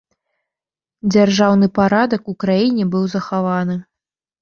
[1.11, 3.83] Дзяржаўны парадак у краіне быў захаваны.